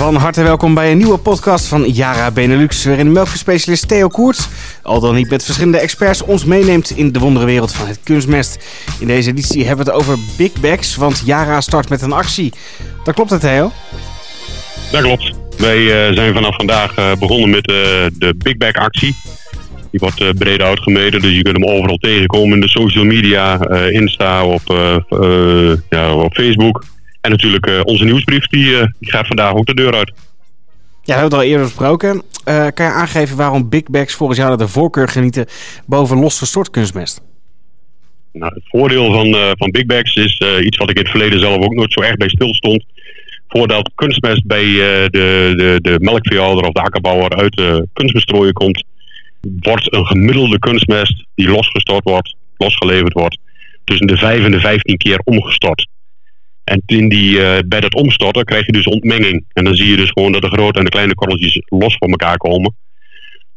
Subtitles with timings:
[0.00, 4.48] Van harte welkom bij een nieuwe podcast van Yara Benelux, waarin melkverspecialist Theo Koerts,
[4.82, 8.64] al dan niet met verschillende experts, ons meeneemt in de wonderenwereld van het kunstmest.
[9.00, 12.52] In deze editie hebben we het over Big Bags, want Yara start met een actie.
[13.04, 13.72] Dat klopt het, Theo?
[14.92, 15.32] Dat klopt.
[15.58, 17.76] Wij uh, zijn vanaf vandaag uh, begonnen met uh,
[18.18, 19.16] de Big Bag actie.
[19.90, 24.44] Die wordt breed uitgemeten, dus je kunt hem overal tegenkomen in de social media, Insta,
[24.44, 24.62] op,
[25.88, 26.84] ja, op Facebook.
[27.20, 30.12] En natuurlijk uh, onze nieuwsbrief, die, uh, die, gaat vandaag ook de deur uit.
[31.02, 32.22] Ja, we hebben het al eerder besproken.
[32.48, 35.46] Uh, kan je aangeven waarom Big Bags volgens jou de voorkeur genieten
[35.86, 37.22] boven losgestort kunstmest?
[38.32, 41.64] Nou, het voordeel van, van Big Bags is iets wat ik in het verleden zelf
[41.64, 42.84] ook nooit zo erg bij stilstond.
[43.48, 48.84] Voordat kunstmest bij de, de, de melkveehouder of de akkerbouwer uit de kunstmeststrooien komt,
[49.40, 53.38] wordt een gemiddelde kunstmest die losgestort wordt, losgeleverd wordt,
[53.84, 55.88] tussen de 5 en de 15 keer omgestort.
[56.70, 59.44] En in die, uh, bij dat omstorten krijg je dus ontmenging.
[59.52, 62.10] En dan zie je dus gewoon dat de grote en de kleine korreltjes los van
[62.10, 62.76] elkaar komen.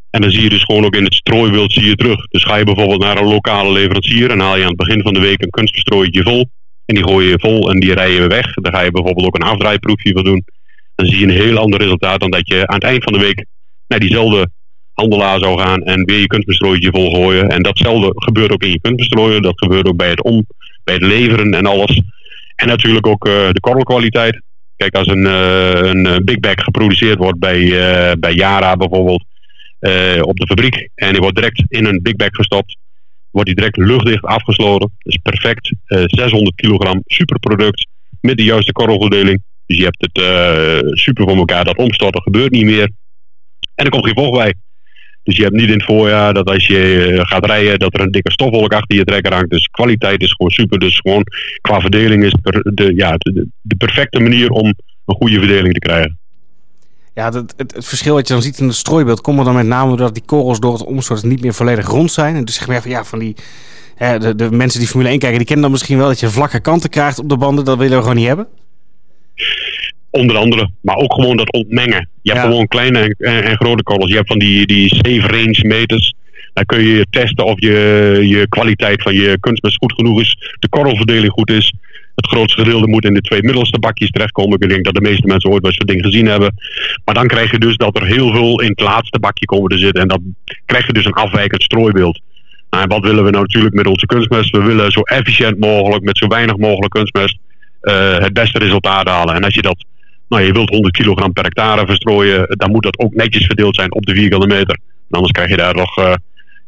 [0.09, 2.27] En dan zie je dus gewoon ook in het strooiwild zie je terug.
[2.27, 5.13] Dus ga je bijvoorbeeld naar een lokale leverancier en haal je aan het begin van
[5.13, 6.49] de week een kunstverstrooitje vol.
[6.85, 8.53] En die gooi je vol en die rij je weg.
[8.53, 10.43] Dan ga je bijvoorbeeld ook een afdraaiproefje van doen.
[10.95, 13.19] Dan zie je een heel ander resultaat dan dat je aan het eind van de
[13.19, 13.45] week
[13.88, 14.49] naar diezelfde
[14.93, 17.49] handelaar zou gaan en weer je kunstbestrooitje vol gooien.
[17.49, 19.41] En datzelfde gebeurt ook in je kunstbestrooien.
[19.41, 20.45] Dat gebeurt ook bij het om,
[20.83, 22.01] bij het leveren en alles.
[22.64, 24.42] En natuurlijk ook uh, de korrelkwaliteit.
[24.75, 27.59] Kijk, als een, uh, een eh, Big Bag geproduceerd wordt bij,
[28.19, 29.23] bij Yara bijvoorbeeld
[30.22, 32.78] op de fabriek en die wordt direct in een Big Bag gestopt,
[33.31, 34.91] wordt die direct luchtdicht afgesloten.
[34.97, 35.73] Dat is perfect.
[35.86, 37.88] 600 kilogram superproduct
[38.22, 39.44] met de juiste korrelverdeling.
[39.66, 40.17] Dus je hebt het
[41.00, 41.66] super voor elkaar.
[41.66, 42.89] Dat omstorten gebeurt niet meer.
[43.75, 44.53] En er komt geen vocht bij.
[45.23, 48.02] Dus je hebt niet in het voorjaar dat als je eh, gaat rijden, dat er
[48.02, 49.49] een dikke stofwolk achter je trekker hangt.
[49.49, 50.79] Dus kwaliteit is gewoon super.
[50.79, 51.23] Dus gewoon
[51.61, 54.73] qua verdeling is de, ja, de, de perfecte manier om
[55.05, 56.17] een goede verdeling te krijgen.
[57.13, 59.56] Ja, het, het, het, verschil wat je dan ziet in het strooibeeld komt er dan
[59.56, 62.35] met name doordat die korrels door het omstorten niet meer volledig rond zijn.
[62.35, 63.35] En dus zeg maar van ja, van die,
[63.97, 66.59] de, de mensen die Formule 1 kijken, die kennen dan misschien wel dat je vlakke
[66.59, 67.66] kanten krijgt op de banden.
[67.66, 68.47] Dat willen we gewoon niet hebben.
[70.13, 72.09] Onder andere, maar ook gewoon dat ontmengen.
[72.22, 74.09] Je hebt gewoon kleine en, en, grote korrels.
[74.09, 76.13] Je hebt van die, die safe range meters.
[76.53, 80.56] Dan kun je testen of je, je kwaliteit van je kunstmest goed genoeg is.
[80.59, 81.73] De korrelverdeling goed is.
[82.16, 84.59] Het grootste gedeelte moet in de twee middelste bakjes terechtkomen.
[84.59, 86.53] Ik denk dat de meeste mensen ooit wel zo'n ding gezien hebben.
[87.06, 89.78] Maar dan krijg je dus dat er heel veel in het laatste bakje komen te
[89.78, 90.02] zitten.
[90.02, 90.35] En dan
[90.66, 92.22] krijg je dus een afwijkend strooibeeld.
[92.69, 94.52] Nou, en wat willen we nou natuurlijk met onze kunstmest?
[94.52, 97.38] We willen zo efficiënt mogelijk, met zo weinig mogelijk kunstmest,
[97.81, 99.35] uh, het beste resultaat halen.
[99.35, 99.85] En als je dat
[100.33, 103.94] nou, je wilt 100 kilogram per hectare verstrooien, dan moet dat ook netjes verdeeld zijn
[103.94, 104.77] op de vierkante meter.
[105.09, 106.13] anders krijg je daar nog uh,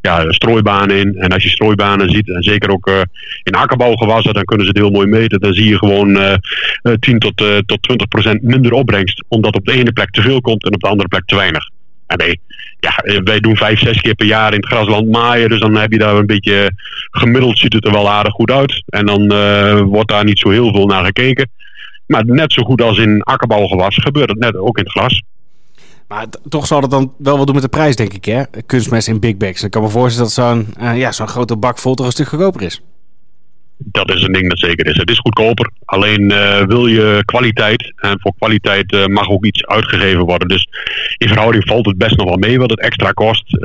[0.02, 1.16] ja, strooibanen in.
[1.16, 3.02] En als je strooibanen ziet, en zeker ook uh,
[3.44, 5.40] in akkerbouwgewassen, dan kunnen ze het heel mooi meten.
[5.40, 6.34] Dan zie je gewoon uh,
[7.00, 10.64] 10 tot, tot 20 procent minder opbrengst, omdat op de ene plek te veel komt
[10.64, 11.70] en op de andere plek te weinig.
[12.08, 12.40] En nee,
[12.80, 15.50] ja, wij doen vijf, zes keer per jaar in het grasland maaien.
[15.50, 16.72] Dus dan heb je daar een beetje
[17.12, 18.84] gemiddeld ziet het er wel aardig goed uit.
[18.86, 19.28] En dan
[19.88, 21.50] wordt daar niet zo heel veel naar gekeken.
[22.08, 25.24] Maar net zo goed als in akkerbouwgewas gebeurt het net ook in het glas.
[26.08, 28.44] Maar toch zal het dan wel wat doen met de prijs, denk ik, hè?
[28.66, 29.64] Kunstmest in big bags.
[29.64, 32.28] Ik kan me voorstellen dat zo'n uh, ja, zo'n grote bak vol toch een stuk
[32.28, 32.82] goedkoper is
[33.78, 34.98] dat is een ding dat zeker is.
[34.98, 35.72] Het is goedkoper.
[35.86, 37.94] Alleen uh, wil je kwaliteit.
[37.96, 40.48] En voor kwaliteit uh, mag ook iets uitgegeven worden.
[40.48, 40.68] Dus
[41.18, 43.54] in verhouding valt het best nog wel mee wat het extra kost.
[43.54, 43.62] Uh,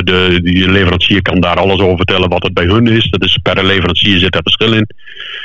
[0.00, 3.10] de, die leverancier kan daar alles over vertellen wat het bij hun is.
[3.10, 4.88] Dat is per leverancier zit er verschil in.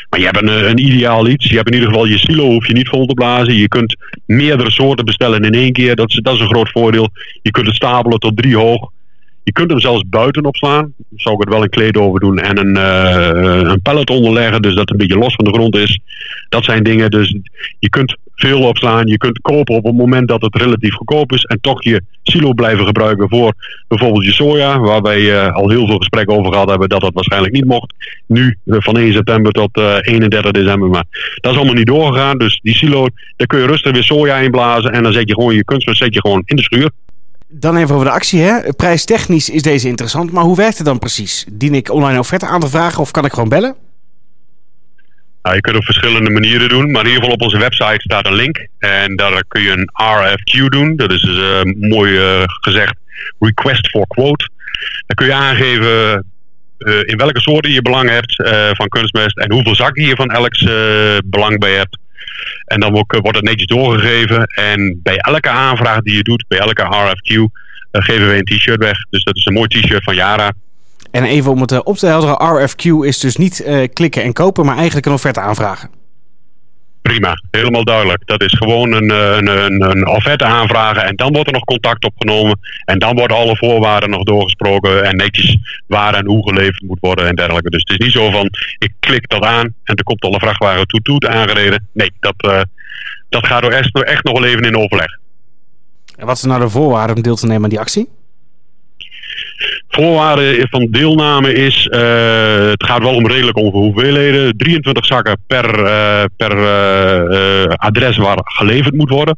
[0.09, 1.49] Maar je hebt een, een ideaal iets.
[1.49, 3.53] Je hebt in ieder geval je silo hoef je niet vol te blazen.
[3.53, 5.95] Je kunt meerdere soorten bestellen in één keer.
[5.95, 7.09] Dat is, dat is een groot voordeel.
[7.41, 8.89] Je kunt het stapelen tot drie hoog.
[9.49, 10.93] Je kunt hem zelfs buiten opslaan.
[11.15, 14.71] Zou ik er wel een kleed over doen en een, uh, een pallet onderleggen, dus
[14.71, 15.99] dat het een beetje los van de grond is.
[16.49, 17.35] Dat zijn dingen, dus
[17.79, 19.07] je kunt veel opslaan.
[19.07, 22.53] Je kunt kopen op het moment dat het relatief goedkoop is en toch je silo
[22.53, 23.53] blijven gebruiken voor
[23.87, 27.13] bijvoorbeeld je soja, waar wij uh, al heel veel gesprekken over gehad hebben dat dat
[27.13, 27.93] waarschijnlijk niet mocht.
[28.25, 31.05] Nu uh, van 1 september tot uh, 31 december, maar
[31.35, 32.37] dat is allemaal niet doorgegaan.
[32.37, 35.55] Dus die silo, daar kun je rustig weer soja inblazen en dan zet je gewoon
[35.55, 36.89] je kunstmest zet je gewoon in de schuur.
[37.51, 38.41] Dan even over de actie.
[38.41, 38.73] Hè?
[38.73, 41.45] Prijstechnisch is deze interessant, maar hoe werkt het dan precies?
[41.51, 43.75] Dien ik online offerte aan te vragen of kan ik gewoon bellen?
[45.41, 48.25] Nou, je kunt op verschillende manieren doen, maar in ieder geval op onze website staat
[48.25, 48.67] een link.
[48.79, 50.95] En daar kun je een RFQ doen.
[50.95, 52.95] Dat is dus uh, mooi uh, gezegd
[53.39, 54.49] Request for Quote.
[55.05, 56.25] Dan kun je aangeven
[56.79, 58.35] uh, in welke soorten je belang hebt
[58.77, 60.53] van kunstmest en hoeveel zakken je van elk
[61.25, 61.97] belang bij hebt.
[62.65, 64.43] En dan wordt het netjes doorgegeven.
[64.43, 67.35] En bij elke aanvraag die je doet, bij elke RFQ,
[67.91, 69.05] eh, geven we een t-shirt weg.
[69.09, 70.51] Dus dat is een mooi t-shirt van Yara.
[71.11, 73.63] En even om het uh, op te helderen, RFQ is dus niet
[73.93, 75.98] klikken en kopen, maar eigenlijk een offerte aanvragen.
[77.09, 77.41] Prima.
[77.51, 78.27] Helemaal duidelijk.
[78.27, 82.05] Dat is gewoon een, een, een, een offerte aanvragen en dan wordt er nog contact
[82.05, 82.59] opgenomen.
[82.85, 85.57] En dan worden alle voorwaarden nog doorgesproken en netjes
[85.87, 87.69] waar en hoe geleverd moet worden en dergelijke.
[87.69, 90.39] Dus het is niet zo van, ik klik dat aan en er komt al een
[90.39, 91.87] vrachtwagen toet toet aangereden.
[91.93, 92.61] Nee, dat, uh,
[93.29, 95.17] dat gaat er echt, echt nog wel even in overleg.
[96.17, 98.09] En wat zijn nou de voorwaarden om deel te nemen aan die actie?
[99.99, 104.57] Voorwaarde van deelname is, uh, het gaat wel om redelijk hoeveelheden.
[104.57, 109.37] 23 zakken per, uh, per uh, adres waar geleverd moet worden.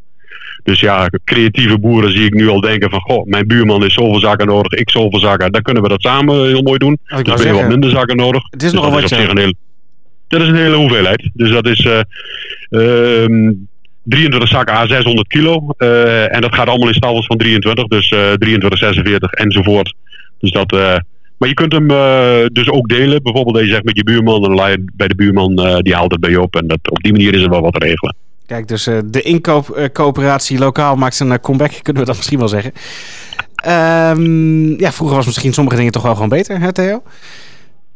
[0.64, 4.20] Dus ja, creatieve boeren zie ik nu al denken van, goh, mijn buurman is zoveel
[4.20, 5.52] zakken nodig, ik zoveel zakken.
[5.52, 6.98] Dan kunnen we dat samen heel mooi doen.
[7.08, 8.42] Oh, dan ben je wat minder zakken nodig.
[8.50, 9.16] Het is dus nogal wat je...
[9.16, 9.54] Een hele,
[10.28, 11.30] dat is een hele hoeveelheid.
[11.32, 11.84] Dus dat is...
[12.70, 13.60] Uh,
[14.04, 15.74] 23 zakken A 600 kilo.
[15.78, 17.86] Uh, en dat gaat allemaal in stapels van 23.
[17.86, 19.94] Dus uh, 23, 46 enzovoort.
[20.42, 20.96] Dus dat, uh,
[21.38, 21.88] maar je kunt hem
[22.52, 23.22] dus ook delen.
[23.22, 24.44] Bijvoorbeeld dat je zegt met je buurman.
[24.44, 26.56] En dan bij de buurman, die haalt het bij je op.
[26.56, 28.16] En dat, op die manier is er wel wat te regelen.
[28.46, 31.72] Kijk, dus de inkoopcoöperatie lokaal maakt zijn comeback.
[31.82, 32.72] Kunnen we dat misschien wel zeggen.
[33.66, 37.02] Um, ja, vroeger was misschien sommige dingen toch wel gewoon beter, hè Theo?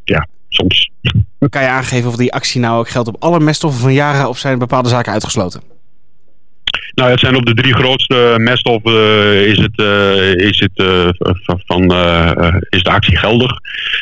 [0.05, 0.91] Ja, soms.
[1.49, 4.39] Kan je aangeven of die actie nou ook geldt op alle meststoffen van jaren of
[4.39, 5.76] zijn bepaalde zaken uitgesloten?
[6.97, 11.09] Nou, het zijn op de drie grootste meststoffen uh, is, het, uh, is, het, uh,
[11.67, 11.83] van,
[12.69, 13.51] is de actie geldig.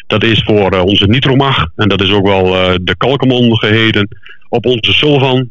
[0.06, 2.44] Dat is voor onze nitromag en dat is ook wel
[2.82, 4.08] de kalkemon geheten.
[4.48, 5.48] Op onze sulvan,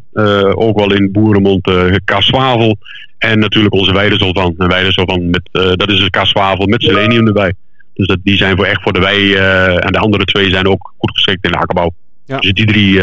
[0.53, 1.71] ook wel in boerenmond
[2.05, 2.77] kaswavel.
[3.17, 4.55] En natuurlijk onze weidesulvan.
[4.57, 7.53] En weidesulvan met, dat is een kaswavel met selenium erbij.
[7.93, 9.33] Dus dat, die zijn voor echt voor de wei.
[9.75, 11.93] en de andere twee zijn ook goed geschikt in de akkerbouw.
[12.25, 12.37] Ja.
[12.37, 12.99] Dus die drie,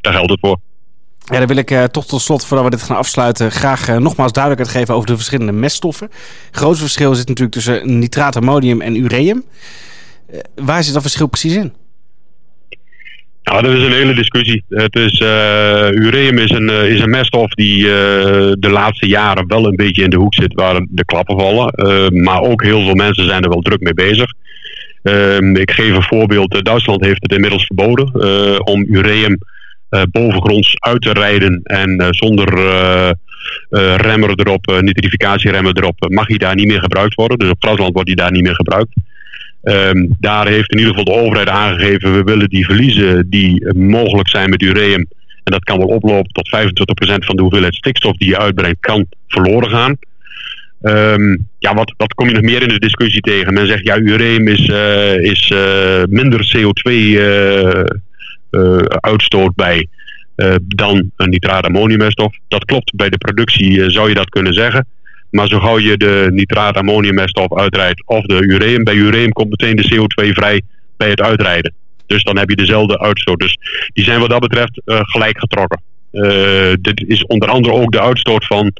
[0.00, 0.58] daar geldt het voor.
[1.32, 3.96] Ja, dan wil ik uh, toch tot slot, voordat we dit gaan afsluiten, graag uh,
[3.96, 6.06] nogmaals duidelijkheid geven over de verschillende meststoffen.
[6.46, 9.44] Het grootste verschil zit natuurlijk tussen nitraat, ammonium en ureum.
[10.32, 11.72] Uh, waar zit dat verschil precies in?
[13.42, 14.64] Nou, dat is een hele discussie.
[14.68, 15.20] Het is,
[15.94, 20.16] ureum is een, is een meststof die de laatste jaren wel een beetje in de
[20.16, 21.72] hoek zit waar de klappen vallen.
[22.22, 24.32] maar ook heel veel mensen zijn er wel druk mee bezig.
[25.02, 26.64] Ehm, ik geef een voorbeeld.
[26.64, 28.10] Duitsland heeft het inmiddels verboden
[28.66, 29.38] om ureum
[30.10, 33.10] bovengronds uit te rijden en uh, zonder uh,
[33.96, 37.38] remmer erop, nitrificatieremmer erop, mag hij daar niet meer gebruikt worden.
[37.38, 38.92] Dus op grasland wordt hij daar niet meer gebruikt.
[39.62, 44.28] Um, daar heeft in ieder geval de overheid aangegeven, we willen die verliezen die mogelijk
[44.28, 45.06] zijn met ureum.
[45.44, 49.06] En dat kan wel oplopen tot 25% van de hoeveelheid stikstof die je uitbrengt, kan
[49.28, 49.96] verloren gaan.
[50.82, 53.54] Um, ja, wat, kom je nog meer in de discussie tegen?
[53.54, 54.68] Men zegt, ja, ureum is,
[55.20, 55.52] is
[56.08, 57.84] minder CO2 uh, uh,
[59.00, 59.88] uitstoot bij
[60.36, 62.38] uh, dan een nitraat-ammoniummeststof.
[62.48, 64.86] Dat klopt, bij de productie uh, zou je dat kunnen zeggen.
[65.30, 69.94] Maar zo gauw je de nitraat-ammoniummeststof uitrijdt of de ureum, bij ureum komt meteen de
[69.94, 70.62] CO2 vrij
[70.96, 71.72] bij het uitrijden.
[72.06, 73.38] Dus dan heb je dezelfde uitstoot.
[73.38, 73.58] Dus
[73.92, 75.80] die zijn wat dat betreft gelijk getrokken.
[76.80, 78.72] dit is onder andere ook de uitstoot van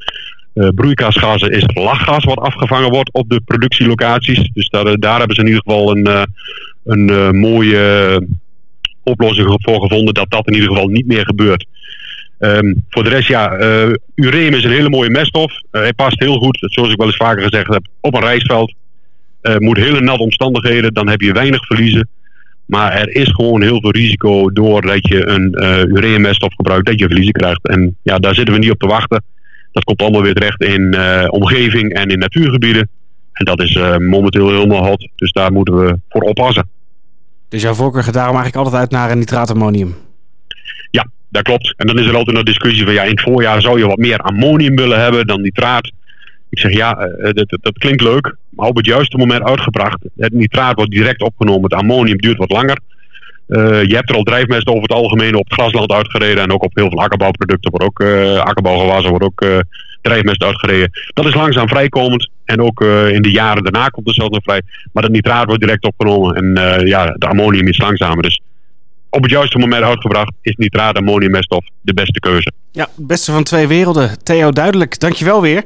[0.55, 4.51] uh, broeikasgassen is lachgas wat afgevangen wordt op de productielocaties.
[4.53, 6.29] Dus daar, daar hebben ze in ieder geval een,
[6.85, 8.21] een mooie
[9.03, 11.67] oplossing voor gevonden dat dat in ieder geval niet meer gebeurt.
[12.39, 15.53] Um, voor de rest, ja, uh, ureum is een hele mooie meststof.
[15.53, 18.75] Uh, hij past heel goed, zoals ik wel eens vaker gezegd heb, op een rijstveld.
[19.43, 22.09] Uh, moet hele natte omstandigheden, dan heb je weinig verliezen.
[22.67, 27.07] Maar er is gewoon heel veel risico doordat je een uh, ureummeststof gebruikt, dat je
[27.07, 27.69] verliezen krijgt.
[27.69, 29.23] En ja, daar zitten we niet op te wachten.
[29.73, 30.97] Dat komt allemaal weer terecht in
[31.31, 32.89] omgeving en in natuurgebieden.
[33.33, 36.69] En dat is momenteel helemaal hot, dus daar moeten we voor oppassen.
[37.53, 39.97] Dus jouw voorkeur gaat daarom eigenlijk altijd uit naar een nitraatammonium?
[40.91, 41.75] Ja, dat klopt.
[41.77, 43.97] En dan is er altijd een discussie van ja, in het voorjaar zou je wat
[43.97, 45.93] meer ammonium willen hebben dan nitraat.
[46.51, 49.99] Ik zeg ja, eh, dat, dat klinkt leuk, maar op het juiste moment uitgebracht.
[50.17, 52.79] Het nitraat wordt direct opgenomen, het ammonium duurt wat langer.
[53.49, 56.63] Uh, je hebt er al drijfmest over het algemeen op het grasland uitgereden en ook
[56.63, 59.45] op heel veel akkerbouwproducten wordt ook uh, akkerbouwgewassen wordt ook
[60.03, 60.91] drijfmest uitgereden.
[61.15, 62.31] Dat is langzaam vrijkomend.
[62.45, 64.63] En ook uh, in de jaren daarna komt er zelfs nog vrij.
[64.93, 66.35] Maar dat nitraat wordt direct opgenomen.
[66.35, 68.23] En uh, ja, de ammonium is langzamer.
[68.23, 68.41] Dus
[69.11, 72.53] op het juiste moment uitgebracht is nitraat ammoniummeststof de beste keuze.
[72.75, 74.23] Ja, beste van twee werelden.
[74.23, 75.01] Theo, duidelijk.
[75.01, 75.65] Dankjewel weer.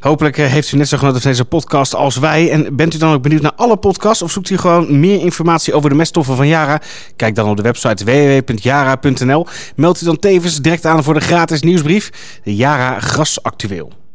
[0.00, 2.50] Hopelijk uh, heeft u net zo genoten van deze podcast als wij.
[2.50, 5.74] En bent u dan ook benieuwd naar alle podcasts of zoekt u gewoon meer informatie
[5.74, 6.80] over de meststoffen van Yara?
[7.16, 9.46] Kijk dan op de website www.yara.nl.
[9.76, 12.10] Meld u dan tevens direct aan voor de gratis nieuwsbrief,
[12.44, 14.05] de Yara Gras Actueel.